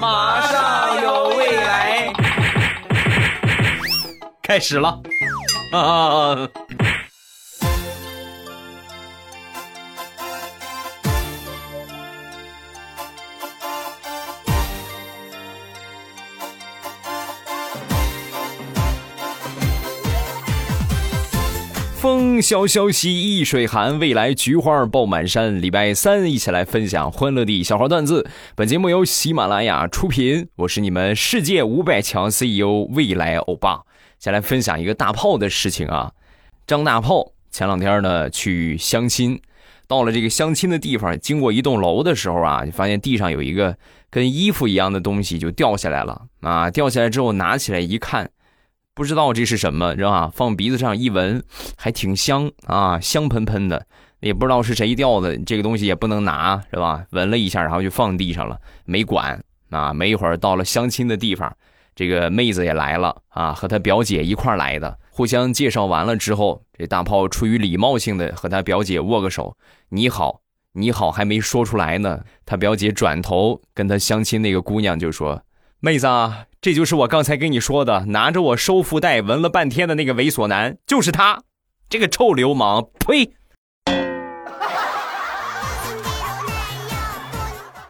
[0.00, 2.12] 马上有未来，
[4.42, 5.00] 开始了
[5.72, 6.48] 啊！
[22.40, 25.60] 萧萧兮易水寒，未来菊花爆满山。
[25.60, 28.28] 礼拜三一起来分享欢乐的小花段子。
[28.54, 33.82] 本节目由喜马拉雅出品，我是你们世界五百强 CEO 未来欧巴。
[34.18, 36.12] 先来分享一个大炮的事情啊，
[36.66, 39.40] 张大炮前两天呢去相亲，
[39.86, 43.76] 到了这个相亲的地方，经过一栋楼的时候啊，就发现地上有一个
[44.10, 48.30] 跟衣服一样的东西就掉下来了啊，掉下来之后拿起来一看。
[48.94, 50.30] 不知道这是什么，是吧？
[50.34, 51.42] 放鼻子上一闻，
[51.76, 53.86] 还挺香啊，香喷喷的。
[54.20, 57.06] 也不知道是谁掉的，这个东西也不能拿，是吧？
[57.10, 59.94] 闻了一下，然后就放地上了，没管啊。
[59.94, 61.56] 没一会儿到了相亲的地方，
[61.94, 64.98] 这个妹子也来了啊，和她表姐一块来的。
[65.10, 69.56] 互相介绍完了之后，这大炮出于礼貌性的和他表姐握个手，
[69.90, 70.40] 你好，
[70.72, 72.20] 你好，还没说出来呢。
[72.44, 75.42] 他表姐转头跟他相亲那个姑娘就说
[75.80, 81.42] ：“妹子啊。”这就是我刚才跟你说的，拿着我收腹带闻了半天的那个猥琐男，就是他，
[81.88, 82.90] 这个臭流氓！
[82.98, 83.32] 呸！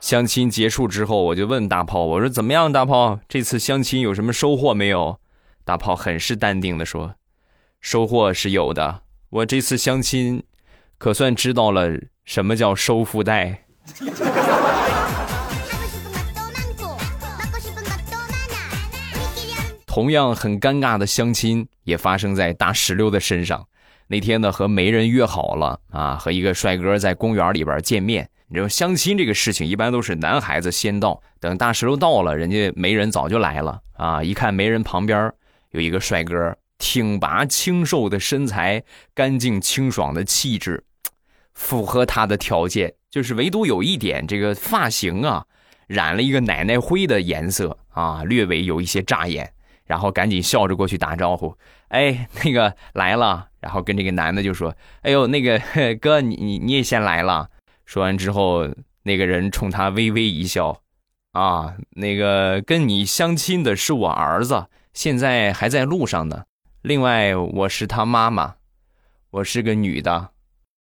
[0.01, 5.19] 相亲结束之后，我就问大炮，我说怎么样，大炮，这次相亲有什么收获没有？
[5.65, 7.17] 大炮很是淡定的说，
[7.81, 10.45] 收获是有的，我这次相亲，
[10.97, 11.91] 可算知道了
[12.25, 13.65] 什么叫收腹带。
[19.91, 23.67] 同样很尴尬的相亲也发生在大石榴的身上。
[24.07, 28.31] 那天呢，和媒人约好了啊，和一个帅哥在公园里边见面。
[28.47, 34.23] 你知道相亲这个事情，一般都是男孩子先到，等大石榴到了，人家媒人早就来了啊。
[34.23, 35.33] 一看媒人旁边
[35.73, 40.85] 有一个帅哥，挺拔清瘦的身材，干净清爽的气质，
[41.53, 45.45] 符合他的条件，就是唯独有一点，这个发型啊，
[45.89, 49.53] 染了一个奶奶灰的颜色啊，略微有一些扎眼。
[49.91, 51.53] 然后赶紧笑着过去打招呼，
[51.89, 53.49] 哎，那个来了。
[53.59, 55.61] 然后跟这个男的就说：“哎呦，那个
[56.01, 57.49] 哥，你你你也先来了。”
[57.85, 58.69] 说完之后，
[59.03, 60.81] 那个人冲他微微一笑，
[61.33, 66.45] 啊，那个跟你相亲的是我儿子，现在还在路上呢。
[66.83, 68.55] 另外，我是他妈妈，
[69.33, 70.29] 我是个女的，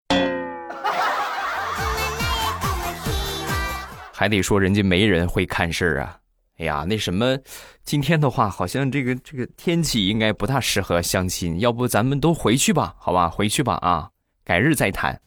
[4.13, 6.19] 还得说人家没人会看事儿啊。
[6.57, 7.37] 哎呀，那什么，
[7.83, 12.95] 今天的话好像这个这个天气应该不大适合相亲，要不咱们都回去吧？
[12.97, 14.09] 好吧，回去吧啊，
[14.45, 15.19] 改日再谈。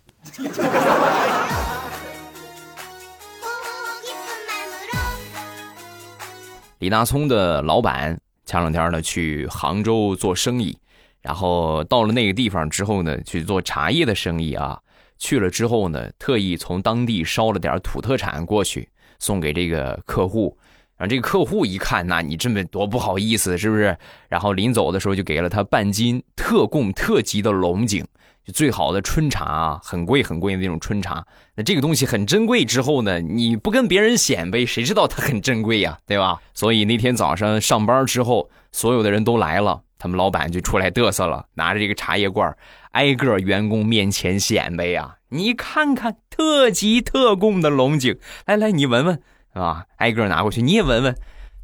[6.78, 10.78] 李大聪的老板前两天呢去杭州做生意，
[11.20, 14.80] 然后到了那个地方之后呢去做茶叶的生意啊，
[15.18, 20.56] 去了之后呢特意从当地捎了点土特产过去送给这个客户。
[20.98, 23.96] 然后这个客户一看，那你这么多不好意思，是不是？
[24.28, 28.04] 然后临走的时候就给了他半斤特供特级的龙井，
[28.44, 31.24] 就最好的春茶啊，很贵很贵的那种春茶。
[31.54, 36.40] 那这个东西很珍贵，之后呢，你不跟别人显摆，谁知道它很珍贵呀，对吧？
[36.52, 42.56] 所以那天早上上班之后，所有的人都来了，他们老板就出来嘚瑟了，拿着这个茶叶罐，
[42.90, 49.22] 挨个员工面前显摆呀，你看看特级特供的龙井，来来，你闻闻。
[49.58, 51.14] 啊，挨个拿过去，你也闻闻。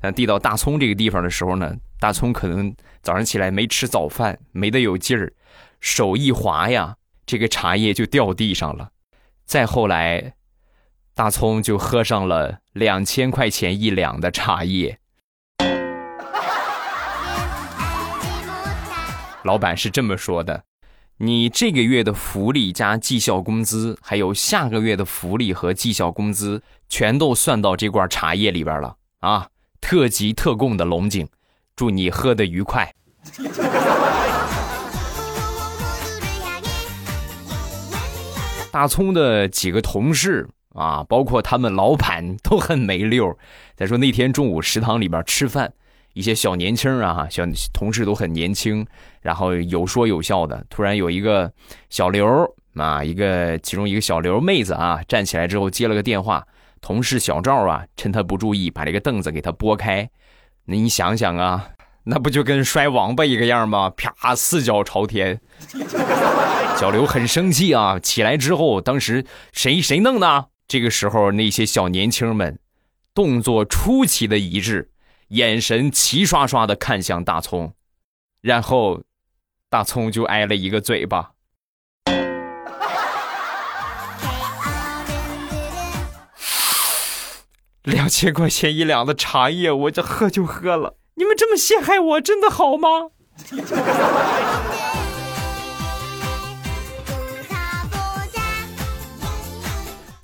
[0.00, 5.32] 但递到大葱这个地方的时候呢，大葱可能早上起来没吃早饭，没得有劲儿，
[5.81, 8.91] 手一滑呀，这个茶叶就掉地上了。
[9.47, 10.34] 再后来，
[11.15, 14.99] 大葱就喝上了两千块钱一两的茶叶。
[19.43, 20.65] 老板是这么说的。
[21.19, 29.47] 你这个月的福利加绩效工资，还有下个月的福利和绩效工资，全都算到这罐茶叶里边了啊！
[29.80, 31.28] 特级特供的龙井，
[31.76, 32.93] 祝你喝得愉快。
[38.72, 43.38] 大葱的几个同事啊，包括他们老板都很没溜。
[43.76, 45.75] 再说那天中午食堂里边吃饭。
[46.14, 48.87] 一些小年轻啊，小同事都很年轻，
[49.20, 50.64] 然后有说有笑的。
[50.70, 51.52] 突然有一个
[51.90, 52.26] 小刘
[52.76, 56.46] 啊，一个其中一个小刘妹子啊，站起来之后接了个电话，
[56.81, 60.08] 同事小赵啊，趁他不注意把这个凳子给他拨开。
[60.64, 61.70] 那你想想啊，
[62.05, 63.90] 那不就跟摔王八一个样吗？
[63.96, 65.40] 啪，四脚朝天。
[66.76, 70.46] 小刘很生气啊，起来之后，当时谁谁弄的？
[70.67, 72.58] 这个时候那些小年轻们
[73.14, 74.90] 动作出奇的一致，
[75.29, 77.75] 眼神齐刷刷的看向大葱，
[78.41, 79.03] 然后
[79.69, 81.32] 大葱就挨了一个嘴巴。
[87.82, 90.97] 两千块钱一两的茶叶，我这喝就喝了。
[91.17, 93.11] 你们这么陷害我，真的好吗？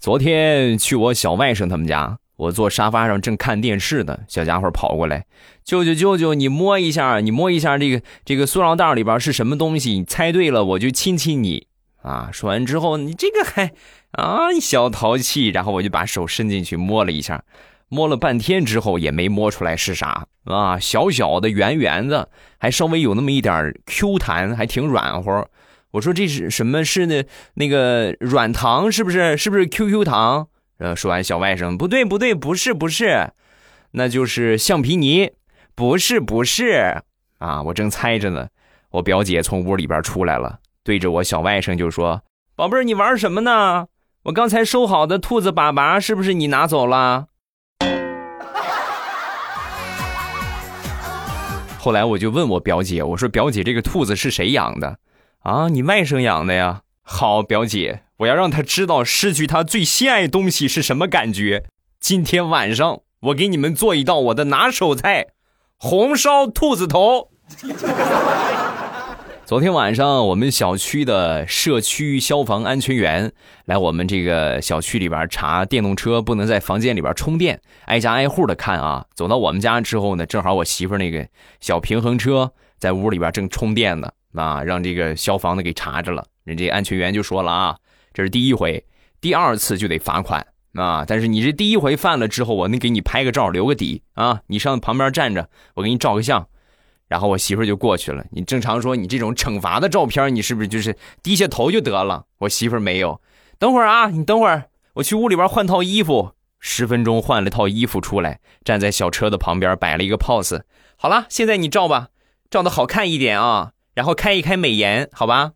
[0.01, 5.27] 昨天去我小外甥他们家，我坐沙发上正看电视呢，小家伙跑过来，
[5.63, 9.93] 舅舅舅舅，你摸一下，你摸一下这个这个塑料袋里边是什么东西？
[9.93, 11.67] 你猜对了，我就亲亲你
[12.03, 12.31] 啊！
[12.33, 13.73] 说完之后，你这个还
[14.13, 17.45] 啊小淘气，然后我就把手伸进去摸了一下，
[17.91, 25.47] 摸了半天之后也没摸出来是啥啊，小小的圆圆的，还稍微有那么一点 Q 弹，还挺软和。
[25.91, 26.83] 我说这是什么？
[26.83, 27.23] 是那
[27.55, 29.37] 那个软糖是不是？
[29.37, 30.49] 是不是 QQ 糖？
[30.81, 33.33] 呃，说完小外甥不对不对，不是不是，
[33.93, 35.31] 那就是橡皮泥，
[35.75, 37.03] 不是不是
[37.39, 37.63] 啊！
[37.65, 38.49] 我正猜着呢，
[38.91, 42.23] 我表姐从屋里边出来了，对着我小外甥就说
[42.57, 43.89] ：“宝贝儿，你玩什么呢？
[44.25, 47.27] 我刚才收好的兔子粑粑是不是你拿走了？”
[51.79, 54.99] 后来我就问我表姐，我说表姐，这个兔子是谁养的？
[55.41, 56.81] 啊，你外甥养的呀？
[57.03, 61.65] 好，表姐，我要让他知道失去他最心爱东西是什么感觉。
[61.99, 65.29] 今天晚上我给你们做一道我的拿手菜——
[65.79, 67.31] 红烧兔子头。
[69.47, 73.33] 昨天晚上，我们小区的社区消防安全员
[73.65, 79.07] 来我们这个小区里边查电动车不能在房间里边充电，挨家挨户的看啊。
[79.15, 81.27] 走到我们家之后呢，正好我媳妇那个
[81.59, 84.11] 小平衡车在屋里边正充电呢。
[84.35, 87.77] 啊，让这个消防的给查着了，人这安全员就说了啊，
[88.13, 88.85] 这是第一回，
[89.21, 91.05] 第二次就得罚款啊。
[91.07, 96.47] 但是你这第一回犯了之后，我能给你拍个照留个底啊，你上旁边站着，我给你照个相。
[97.09, 98.25] 然后我媳妇就过去了。
[98.31, 102.25] 你正常说你这种惩罚的照片，你是不是就是低下头就得了？
[102.39, 103.21] 我媳妇没有，
[103.59, 106.33] 等会儿啊，你等会儿，我去屋里边换套衣服。
[106.63, 110.61] 十分钟换了套衣服出来，站在小车的旁边摆了一个 pose。
[110.97, 112.09] 好了，现在你照吧，
[112.51, 113.73] 照的好看一点啊。
[113.95, 115.53] 然后开一开美颜，好吧？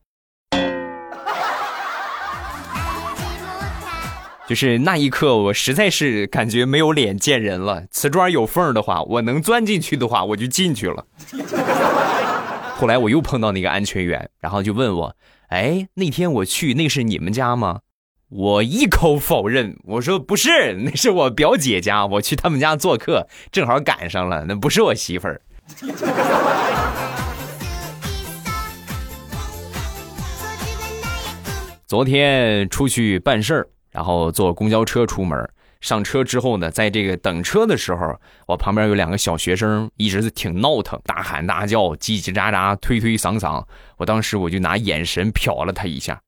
[4.46, 7.85] 就是那一刻，我实在是感觉没有脸见人了。
[7.91, 11.06] 瓷砖有缝的话，我能钻进去的话，我就进去了。
[12.76, 15.17] 后来我又碰到那个安全员，然后就问我
[15.49, 17.81] ：“哎，那天我去，那是你们家吗？”
[18.29, 25.40] 我一口否认，我说：“不是，那是我表姐家，我去他们家做客，正好赶上了，那不是我媳妇儿。
[31.87, 35.49] ”昨天出去办事儿，然后坐公交车出门。
[35.81, 38.19] 上车之后呢，在这个等车的时候，
[38.49, 43.64] 我旁边有两个小学生，一直是挺闹腾，大喊大叫，叽叽喳喳，推推搡搡。
[43.99, 46.20] 我当时我就拿眼神瞟了他一下，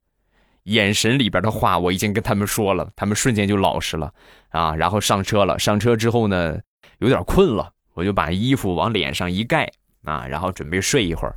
[0.65, 4.12] 眼神里边的话我已经跟他们说了，他们瞬间就老实了
[4.51, 4.77] 啊。
[4.77, 6.59] 然后上车了，上车之后呢，
[6.99, 9.73] 有点困了，我就把衣服往脸上一盖
[10.05, 11.35] 啊，然后准备睡一会儿。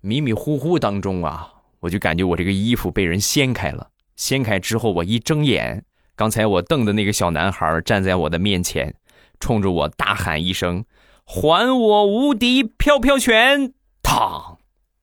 [0.00, 1.48] 迷迷糊糊当中啊。
[1.80, 8.94] 我就感觉我这个衣服被人掀开了，掀开之后，我一睁眼，刚才我瞪的那个小男孩站在我的面前，
[9.40, 10.84] 冲着我大喊一声
[11.24, 14.56] ：“还我无敌飘飘拳！”嘡，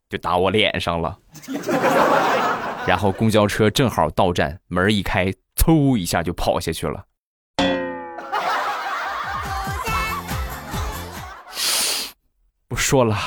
[0.10, 1.20] 就打我脸上了。
[2.88, 7.06] 然后公交车正好到站，门一开，嗖一下就跑下去了。
[12.68, 13.18] 不说了，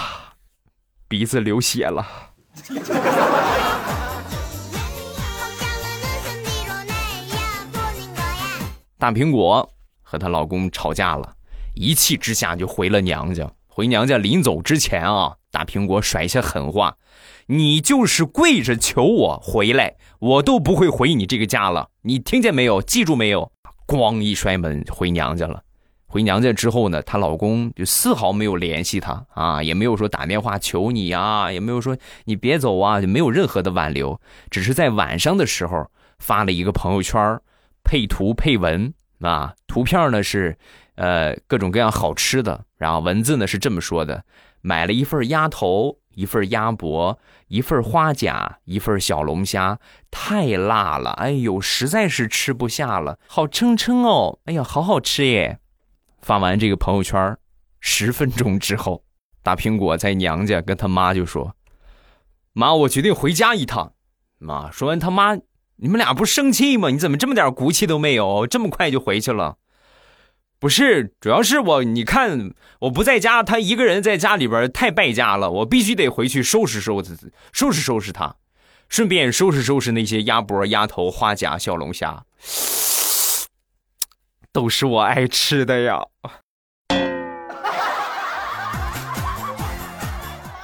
[1.09, 2.07] 鼻子流血了。
[9.03, 9.69] 大苹果
[10.01, 11.35] 和她老公吵架了，
[11.75, 13.51] 一气之下就回了娘家。
[13.67, 16.97] 回娘家临走之前啊，大苹果甩下狠话
[17.47, 21.89] ：“你就是跪着求我回来，我都不会回你这个家了。
[22.03, 22.81] 你听见没有？
[22.81, 23.51] 记住没有？”
[23.89, 25.61] 咣一摔门，回娘家了。
[26.07, 35.91] 回娘家之后呢，她老公就丝毫没有联系她啊，也没有说打电话求你啊，也没有说你别走啊，就没有任何的挽留，只是在晚上的时候
[36.21, 37.41] 发了一个朋友圈，
[37.85, 40.57] 配图配文啊，图片呢是
[40.97, 44.25] 呃各种各样好吃的，然后文字呢是这么说的：
[44.61, 49.79] 买了一份鸭头，一份鸭脖，一份花甲，一份小龙虾，
[50.11, 55.59] 太辣了，哎呦，实在是吃不下了，好撑撑哦，哎呀，好好吃耶。
[56.21, 57.37] 发完这个朋友圈，
[57.81, 59.05] 十分钟之后，
[59.43, 61.57] 大苹果在娘家跟他妈就说
[62.53, 63.95] ：“妈，我决定回家一趟。”
[64.39, 65.37] 妈说完，他妈
[65.83, 66.91] ：“你们俩不生气吗？
[66.91, 68.47] 你怎么这么点骨气都没有？
[68.47, 69.57] 这么快就回去了？”
[70.61, 77.17] 不是，主要是我，你看我不在家，他一个人在家里边太败家了，我必须得回去收拾收拾，
[77.53, 78.37] 收拾收拾他，
[78.89, 82.23] 顺便收拾收拾那些鸭脖、鸭头、花甲、小龙虾，
[84.53, 86.01] 都是我爱吃的呀。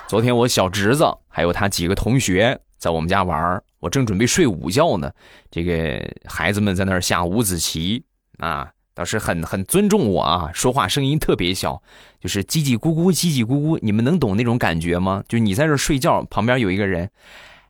[0.06, 5.10] 昨天我小侄子还有他几个同学在我们家玩，我正准备睡午觉呢，
[5.50, 8.04] 这个孩子们在那儿下五子棋
[8.38, 8.70] 啊。
[8.94, 11.80] 倒是很很尊重我啊，说话声音特别小，
[12.18, 13.78] 就是叽叽咕咕，叽叽咕咕。
[13.80, 15.22] 你们能懂那种感觉吗？
[15.28, 17.08] 就你在这睡觉，旁边有一个人，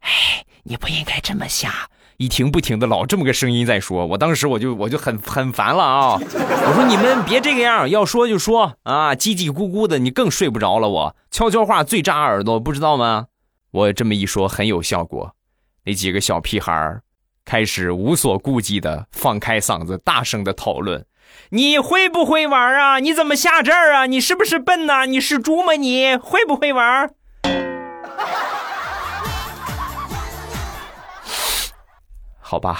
[0.00, 0.11] 哎，
[0.62, 4.07] 你不应该这么下，一停不停的老这么个声音在说。
[4.07, 6.19] 我当时我就我就很很烦了啊！
[6.19, 10.88] 我说你们别这个样，要说就说啊，叽叽咕咕的，你更睡不着了。
[10.88, 13.27] 我悄悄话最扎耳朵，不知道吗？
[13.73, 15.35] 我这么一说很有效果，
[15.88, 17.02] 那几个小屁孩儿
[17.47, 21.07] 开始无所顾忌的放开嗓子，大声的讨论。
[21.49, 22.99] 你会不会玩啊？
[22.99, 24.04] 你怎么下这儿啊？
[24.04, 25.07] 你是不是笨呐？
[25.07, 25.73] 你是猪吗？
[25.73, 27.11] 你会不会玩？
[32.38, 32.78] 好吧，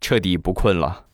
[0.00, 1.04] 彻底不困了。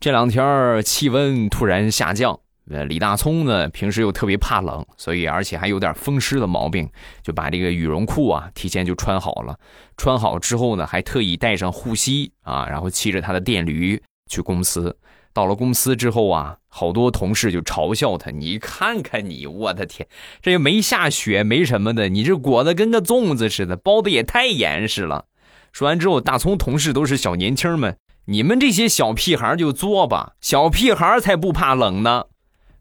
[0.00, 2.40] 这两天气温突然下降。
[2.70, 6.88] 呃，李大聪呢，平时又特别怕冷，所以而且还有点风湿的毛病，
[7.22, 9.58] 就把这个羽绒裤啊提前就穿好了。
[9.96, 14.96] 穿好之后呢，还特意带上护膝啊，然后骑着他的电驴去公司。
[15.34, 20.08] 到了公司之后啊，好多同事就嘲笑他：“你看看你，我的天，
[20.40, 25.24] 这又没下雪，没什么的，你这裹得跟个粽子似的，包的也太严实了。”
[25.72, 32.26] 说完之后，大葱同事都是小年轻们，你们这些小屁孩就作吧，小屁孩才不怕冷呢。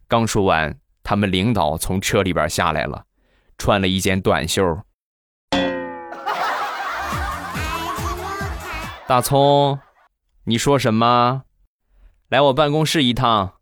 [0.07, 3.05] 刚说完，他们领导从车里边下来了，
[3.57, 4.81] 穿了一件短袖。
[9.07, 9.79] 大葱，
[10.45, 11.43] 你说什么？
[12.29, 13.53] 来我办公室一趟。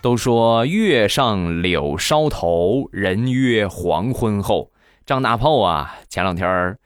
[0.00, 4.70] 都说月上柳梢头，人约黄昏后。
[5.04, 6.78] 张大炮啊，前两天儿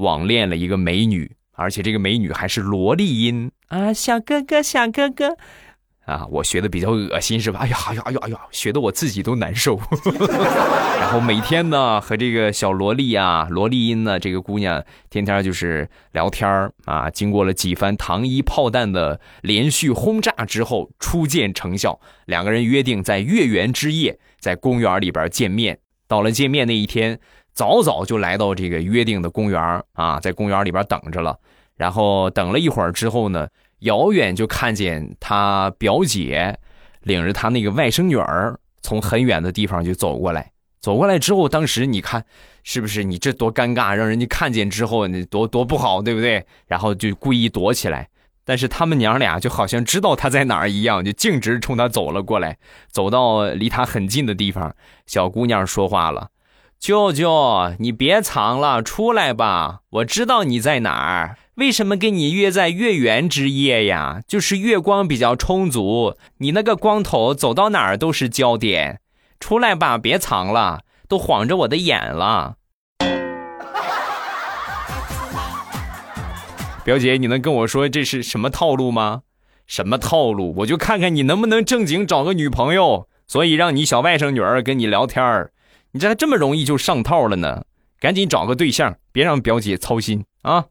[0.00, 5.36] 网恋了一个美女，而且这个美女还是萝莉音啊，小哥哥，小哥哥，
[6.06, 7.60] 啊，我学的比较恶心是吧？
[7.60, 9.78] 哎呀，哎呀，哎呀，哎呀，学的我自己都难受。
[10.98, 16.48] 然后每天呢，和这个小萝莉啊，萝莉音呢，这个姑娘天天就是聊天
[16.84, 17.10] 啊。
[17.10, 25.78] 经过了几番糖衣炮弹的连续轰炸之后，初见成效，两个人约定在月圆之夜在公园里边见面。
[26.08, 27.20] 到了见面那一天。
[27.60, 31.36] 早早就来到这个约定的公园啊，在公园里边等着了。
[31.76, 33.46] 然后等了一会儿之后呢，
[33.80, 36.58] 遥远就看见他表姐
[37.02, 40.50] 领着他那个外甥女儿从很远的地方就走过来。
[40.80, 42.24] 走过来之后，当时你看
[42.62, 43.04] 是不是？
[43.04, 46.46] 你这多尴尬，让人家看见之后，你多多不好，对不对？
[46.66, 48.08] 然后就故意躲起来。
[48.42, 52.56] 但是他们娘俩就好像知道他在哪儿一样，就径直冲他走了过来。
[52.90, 54.74] 走到离他很近的地方，
[55.04, 56.30] 小姑娘说话了。
[56.80, 59.80] 舅舅，你别藏了，出来吧！
[59.90, 61.36] 我知道你在哪儿。
[61.56, 64.22] 为什么跟你约在月圆之夜呀？
[64.26, 69.00] 就是月光比较充足，你那个光头走到哪儿都是焦点。
[69.38, 72.54] 出来吧，别藏了，都晃着我的眼了。
[76.82, 79.20] 表姐，你能跟我说这是什么套路吗？
[79.66, 80.54] 什么套路？
[80.60, 85.52] 我就看看你能不能正经找个女朋友，所以让你小外甥女儿跟你聊天儿。
[85.92, 87.64] 你这还这么容易就上套了呢？
[87.98, 90.66] 赶紧找个对象，别让表姐操心啊！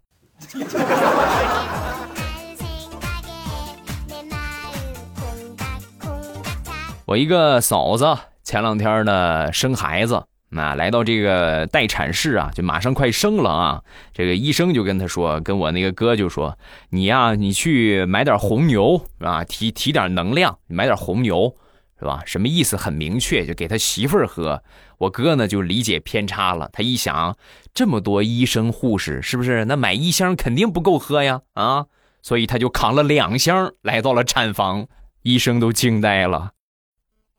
[7.06, 13.82] 我一个嫂子前两天呢生孩子，那来到这个待产室啊，就马上快生了啊。
[14.14, 16.58] 这个医生就跟他说，跟我那个哥就说
[16.92, 21.54] ：“你呀，你去买点红牛啊，提提点能量，买点红牛。”
[22.00, 22.24] 是吧？
[22.25, 22.77] 什么意思？
[22.77, 24.63] 很明确，就给他媳妇儿喝。
[25.00, 26.70] 我哥呢就理解偏差了。
[26.72, 27.38] 他一想，
[27.74, 29.65] 这么多医生护士，是不是？
[29.65, 31.41] 那买一箱肯定不够喝呀！
[31.53, 31.88] 啊，
[32.22, 34.88] 所以他就扛了两箱来到了产房。
[35.24, 36.51] 医生都惊呆了。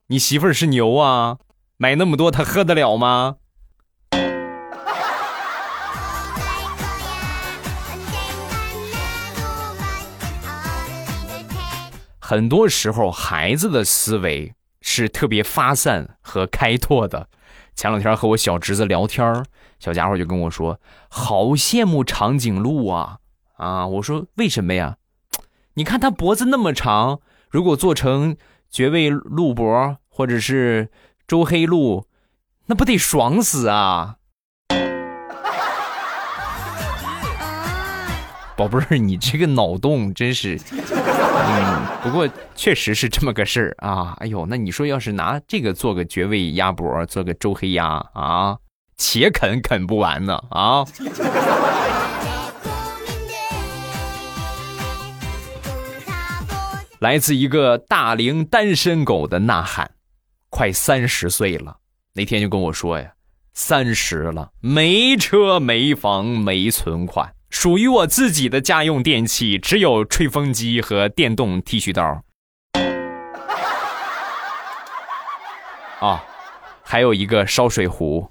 [0.07, 1.37] 你媳妇儿是牛啊？
[1.77, 3.37] 买那么多，她喝得了吗？
[12.31, 17.27] 很多时候，孩子的思维是特别发散和开拓的。
[17.75, 19.43] 前两天和我小侄子聊天
[19.79, 20.79] 小家伙就跟我说
[21.11, 23.17] ：“好羡慕长颈鹿啊！”
[23.59, 24.95] 啊，我说：“为什么呀？
[25.75, 27.19] 你看它脖子那么长，
[27.49, 28.37] 如果做成
[28.69, 30.89] 绝味鹿脖或者是
[31.27, 32.07] 周黑鹿，
[32.67, 34.15] 那不得爽死啊！
[38.55, 40.57] 宝贝儿，你这个脑洞真是……
[41.23, 44.15] 嗯，不过确实是这么个事儿啊！
[44.19, 48.57] 哎呦，那你说要是拿这个做个绝味鸭脖，做个周黑鸭啊，
[48.97, 50.85] 且啃啃不完呢啊！
[56.99, 59.89] 来自一个大龄单身狗的呐喊，
[60.49, 61.77] 快三十岁了，
[62.13, 63.11] 那天就跟我说呀，
[63.53, 67.33] 三十了，没车没房没存款。
[67.51, 72.23] 属于我自己的家用电器只有吹风机和电动剃须刀。
[75.99, 76.23] 啊，
[76.81, 78.27] 还有一个烧水壶，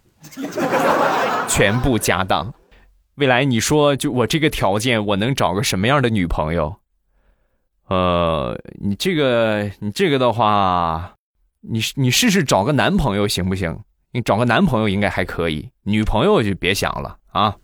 [1.46, 2.52] 全部家当。
[3.16, 6.74] 未来你说，就我这个条件，我能找个什么样的女朋友？
[7.88, 11.12] 呃，你这个，你这个的话，
[11.60, 13.78] 你你试试找个男朋友行不行？
[14.12, 17.54] 你找个男朋友应该还可以，女朋友就别想了啊。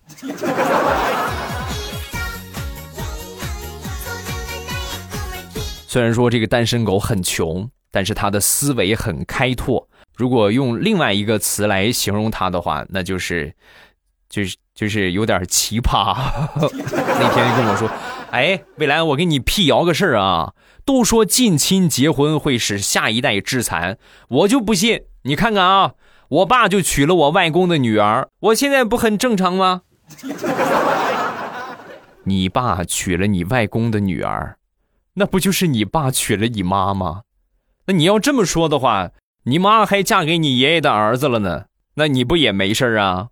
[5.96, 9.88] 虽然说这个单身狗很穷，但是他的思维很开拓。
[10.14, 13.54] 如果用另外一个词来形容他的话，那就是，
[14.28, 16.14] 就是就是有点奇葩。
[16.60, 17.90] 那天跟我说
[18.30, 20.52] ：“哎，未来我给你辟谣个事儿啊，
[20.84, 23.96] 都说近亲结婚会使下一代致残，
[24.28, 25.04] 我就不信。
[25.22, 25.94] 你看看啊，
[26.28, 29.80] 我爸就娶了我外公的女儿，我现在不很正常吗？
[32.24, 34.58] 你爸娶了你外公的女儿。”
[35.18, 37.22] 那不就是你爸娶了你妈吗？
[37.86, 39.12] 那你要这么说的话，
[39.44, 43.28] 你妈还嫁给你爷爷的儿子了呢，那你不也没事啊？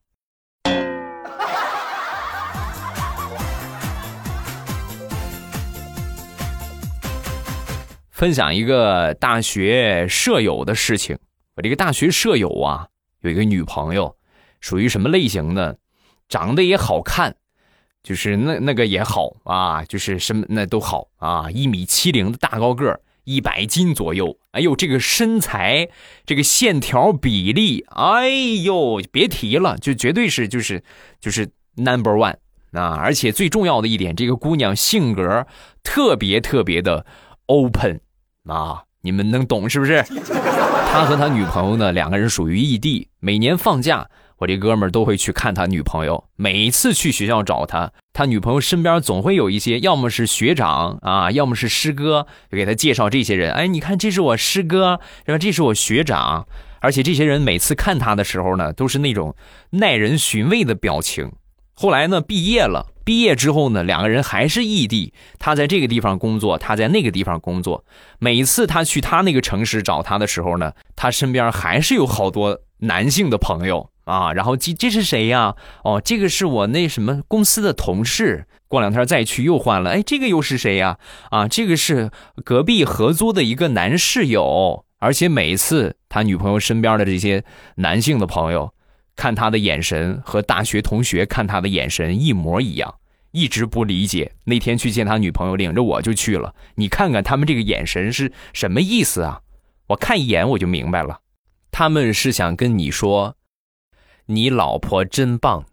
[8.11, 11.19] 分享一个大学舍友的事情。
[11.57, 12.89] 我这个大学舍友啊，
[13.21, 14.17] 有一个女朋友，
[14.59, 15.77] 属于什么类型的？
[16.31, 17.37] 长得也好看。
[18.05, 24.37] 就是那那个也好啊，就是什么那都好啊，一米七零的大高个儿，一百斤左右。
[24.53, 25.89] 哎呦，这个身材，
[26.27, 28.29] 这个线条比例，哎
[28.63, 30.85] 呦，别提了，就绝对是就是
[31.19, 32.37] 就是 number one
[32.73, 32.95] 啊！
[33.01, 35.47] 而且最重要的一点，这个姑娘性格
[35.83, 37.07] 特别特别的
[37.47, 38.01] open
[38.47, 40.05] 啊，你们能懂是不是？
[40.93, 44.11] 他和他女朋友呢，两个人属于异地，每年放假。
[44.39, 53.53] 我这哥们儿都会去看他女朋友，每一次去学校找他，他女朋友身边总会有一些，要么是学长啊，要么是师哥，就给他介绍这些人。
[53.53, 56.47] 哎，你看，这是我师哥，然后这是我学长，
[56.81, 59.37] 而且这些人每次看他的时候呢，都是那种
[59.71, 61.33] 耐人寻味的表情。
[61.77, 67.85] 后来呢，毕业了，毕业之后呢，两个人还是异地，他在这个地方工作，他在那个地方工作。
[68.19, 73.91] 每次他去他那个城市找他的时候呢，他身边还是有好多男性的朋友。
[74.05, 75.57] 啊，然后这这是谁呀？
[75.83, 78.47] 哦，这个是我那什么公司的同事。
[78.69, 79.91] 过两天再去又换了。
[79.91, 80.99] 哎，这个又是谁呀？
[81.31, 82.11] 啊，这个是
[82.45, 84.85] 隔壁合租的一个男室友。
[84.99, 87.45] 而且每一次他女朋友身边的这些
[87.77, 88.73] 男性的朋友，
[89.17, 92.95] 看他的眼神和大学同学看他的眼神一模一样，
[93.31, 94.33] 一直不理解。
[94.45, 96.55] 那天去见他女朋友，领着我就去了。
[96.77, 99.41] 你看看他们这个眼神是什么意思啊？
[99.89, 101.21] 我看一眼我就明白了，
[101.71, 103.37] 他们是想跟你说。
[104.27, 105.67] 你老婆真棒！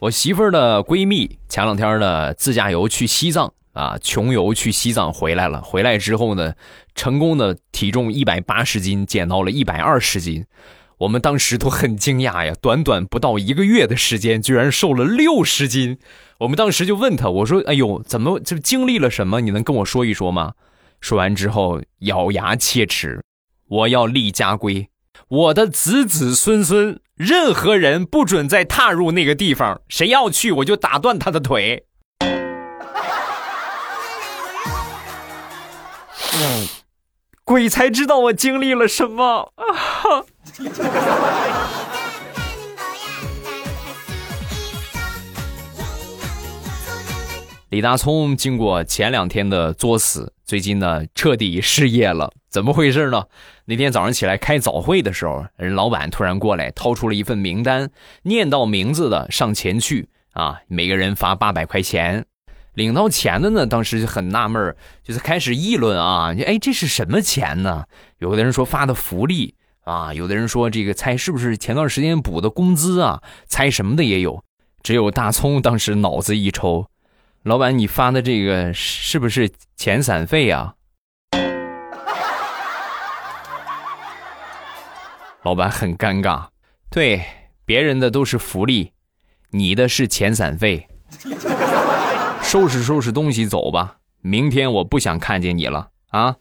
[0.00, 5.62] 我媳妇儿的闺蜜前两天呢自驾游去西藏啊，穷游去西藏回来了。
[5.62, 6.54] 回来之后呢，
[6.96, 10.44] 成功的体重一百八十斤减到了一百二十斤。
[10.98, 15.98] 我们当时都很惊讶呀， 短短不到一个月的时间，居然瘦了六十斤。
[16.38, 19.40] 我们当时就问他，我说：“哎呦，怎么就经历了什么？
[19.40, 20.54] 你能跟我说一说吗？”
[21.00, 23.22] 说完之后，咬牙切齿
[23.68, 24.88] ：“我要立家规，
[25.28, 31.84] 我的子子孙孙，任何人不准再踏入那个地方，谁要去，我就打断他的腿。
[37.44, 39.64] ”鬼才知道我经历了什么啊！
[47.78, 52.32] 李大聪经过前两天的作死，最近呢彻底失业了。
[52.50, 53.26] 怎么回事呢？
[53.66, 57.88] 那天早上起来开早会的时候，人老板突然过来，掏出了一份名单，
[58.22, 62.26] 念到名字的上前去啊，每个人发八百块钱。
[62.74, 67.84] 领到钱的呢，当时就很纳闷就是开始议论啊，哎，这是什么钱呢？
[68.18, 73.22] 有的人说发的福利啊，有的人说这个猜是不是前段时间补的工资啊？
[73.46, 74.42] 猜什么的也有。
[74.82, 76.86] 只有大葱当时脑子一抽，
[77.48, 80.74] 老板，你发的这个是不是遣散费啊？
[85.44, 86.46] 老板很尴尬，
[86.90, 87.24] 对，
[87.64, 88.92] 别人的都是福利，
[89.48, 90.86] 你的是遣散费。
[92.42, 96.36] 收拾收拾东西走吧，明天我不想看见你了啊！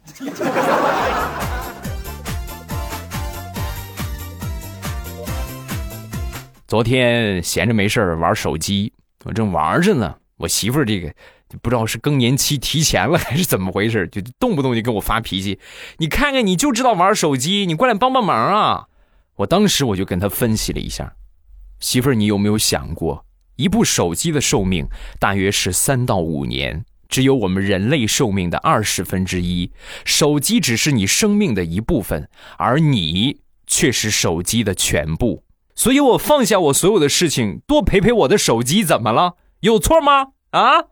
[6.68, 8.92] 昨天闲着没事玩手机，
[9.24, 10.14] 我正玩着呢。
[10.38, 11.10] 我媳妇儿这个
[11.50, 15.60] 就不知道是更年期提前了还是怎么回事，就动不动就跟我发脾气。
[15.98, 18.86] 你看看，你就知道玩手机，你过来帮帮忙啊！
[19.38, 21.14] 我当时我就跟她分析了一下，
[21.80, 24.88] 媳妇儿，你有没有想过，一部手机的寿命
[25.20, 29.72] 大约是三到五年，只有我们人类寿命的二十分之一。
[30.06, 35.44] 手机只是你生命的一部分，而你却是手机的全部。
[35.76, 39.36] 所以我放下我所有的事情，多陪陪我的手机，怎么了？
[39.62, 40.28] 有错吗？
[40.52, 40.84] 啊？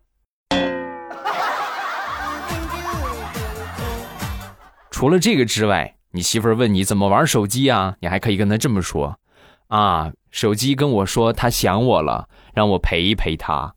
[4.90, 7.96] 除了这个之外，你媳妇儿问你怎么玩手机啊？
[8.00, 9.20] 你还可以跟她这么说：
[9.68, 13.76] 啊，手机跟我说他想我了，让我陪一陪他。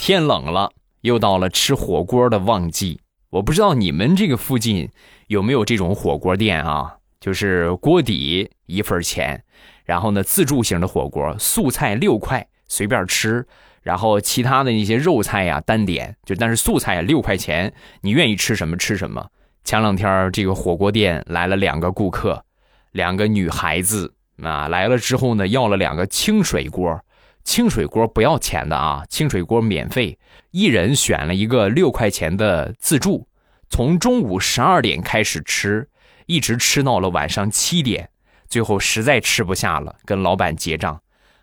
[0.00, 3.00] 天冷了，又到了吃火锅的旺季。
[3.30, 4.90] 我不知道你们这个附近
[5.28, 6.96] 有没有这种火锅店啊？
[7.22, 9.44] 就是锅底一份钱，
[9.84, 13.46] 然后呢自助型的火锅，素菜六块随便吃，
[13.82, 19.24] 然后其他的那些肉菜呀单点，就但是素菜六块钱，你愿意吃什么吃什么。
[19.62, 22.44] 前两天这个火锅店来了两个顾客，
[22.90, 27.00] 两个女孩子啊来了之后呢要了两个清水锅。
[27.44, 30.18] 清水锅不要钱的啊，清水锅免费，
[30.50, 33.28] 一人选了一个六块钱的自助，
[33.68, 35.88] 从中午十二点开始吃，
[36.26, 38.10] 一直吃到了晚上七点，
[38.48, 41.00] 最后实在吃不下了，跟老板结账，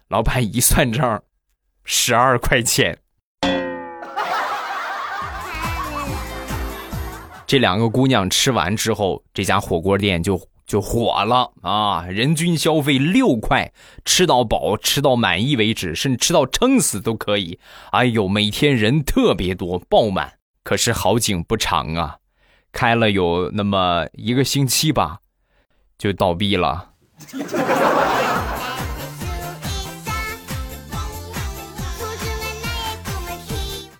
[0.07, 1.23] 老板一算账，
[1.83, 2.97] 十二块钱。
[7.45, 10.39] 这两个姑娘吃完之后，这家火锅店就。
[10.69, 12.05] 就火了啊！
[12.05, 13.73] 人均消费六块，
[14.05, 17.59] 吃到饱，吃到满意为止，甚至吃到撑死都可以。
[17.89, 20.33] 哎呦，每天人特别多，爆满。
[20.63, 22.17] 可是好景不长啊，
[22.71, 25.19] 开了有那么一个星期吧，
[25.97, 26.89] 就倒闭了。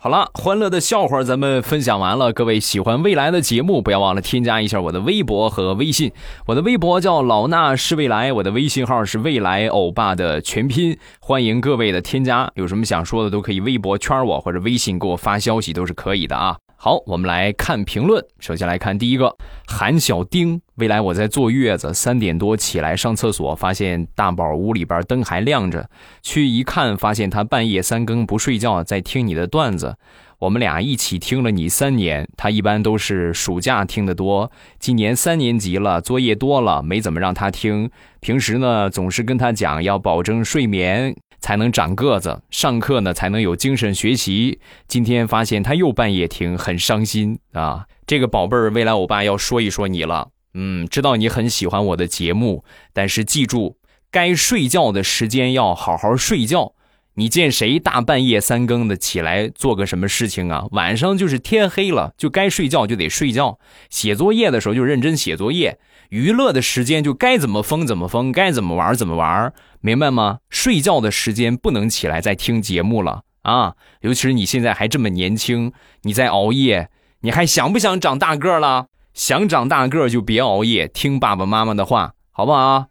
[0.01, 2.31] 好了，欢乐的笑话咱们分享完了。
[2.31, 6.13] 各位喜欢未来的节目，不要忘了添加一下我的微博和微信。
[6.45, 10.97] 我的微博叫老衲是未来，我的微信号是未来欧巴的全拼。
[11.19, 16.57] 欢迎各位的添加，有什么想说的都可以微博圈我或者微信给我发消息都是可以的啊。
[16.81, 18.23] 好，我们来看评论。
[18.39, 19.35] 首先来看第一个，
[19.67, 20.61] 韩小丁。
[20.75, 25.89] 未来我在坐月子，三点多起来上厕所，发现大宝屋里边灯还亮着，
[26.21, 29.97] 去一看，发现他半夜三更不睡觉，在听你的段子。
[30.37, 37.91] 我们俩一起听了你三年，他一般都是暑假听得多，今年三年级了，作业多了，没怎么让他听。
[38.21, 41.13] 平时呢，总是跟他讲要保证睡眠。
[41.39, 44.59] 才能长个子，上课呢才能有精神学习。
[44.87, 47.85] 今天发现他又半夜听，很伤心啊！
[48.05, 50.29] 这个宝贝儿，未来我爸要说一说你了。
[50.53, 53.77] 嗯，知道你很喜欢我的节目，但是记住，
[54.09, 56.73] 该睡觉的时间要好好睡觉。
[57.15, 60.65] 你见谁大半夜三更的起来做个什么事情啊？
[60.71, 63.59] 晚上就是天黑了，就该睡觉就得睡觉。
[63.89, 65.77] 写作业的时候就认真写作业，
[66.09, 70.39] 娱乐的时间就该怎么疯怎么疯，该怎么玩怎么玩，明白吗？
[70.49, 73.75] 睡觉的时间不能起来再听节目了啊！
[74.01, 76.89] 尤其是你现在还这么年轻，你在熬夜，
[77.21, 78.87] 你还想不想长大个了？
[79.13, 82.87] 想长大个就别熬夜，听爸爸妈妈的话，好不好？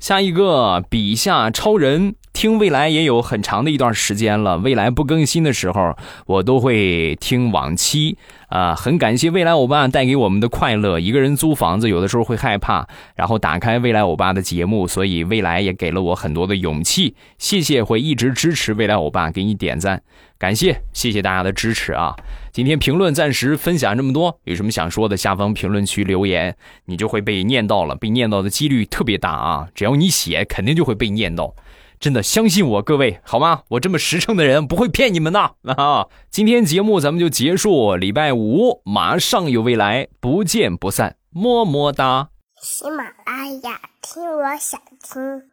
[0.00, 4.58] 下一个，笔下超人听未来也有很长的一段时间了。
[4.58, 8.18] 未来不更新的时候，我都会听往期
[8.50, 8.74] 啊。
[8.74, 11.00] 很感谢未来欧巴带给我们的快乐。
[11.00, 12.86] 一个人租房子，有的时候会害怕，
[13.16, 17.16] 然后打开未来欧巴的节目，所以未来也给了我很多的勇气。
[17.38, 20.02] 谢谢，会一直支持未来欧巴，给你点赞。
[20.38, 22.16] 感谢，谢谢大家的支持啊！
[22.50, 29.68] 今天评论暂时分享这么多，有什么想说的，下方评论区留言，你就会被念到了，被念到的几率特别大啊！
[29.74, 31.54] 只要你写，肯定就会被念到，
[32.00, 33.64] 真的相信我，各位好吗？
[33.68, 35.38] 我这么实诚的人不会骗你们的
[35.76, 36.06] 啊！
[36.30, 42.30] 今天节目咱们就结束，礼拜五马上有未来，不见不散，么么哒！
[42.62, 45.49] 喜马拉雅听，我想听。